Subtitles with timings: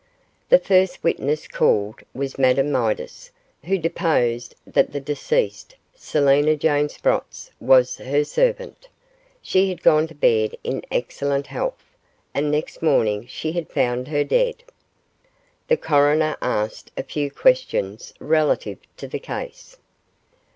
[0.49, 3.29] The first witness called was Madame Midas,
[3.65, 8.89] who deposed that the deceased, Selina Jane Sprotts, was her servant.
[9.43, 11.95] She had gone to bed in excellent health,
[12.33, 14.63] and next morning she had found her dead.
[15.67, 19.77] The Coroner asked a few questions relative to the case.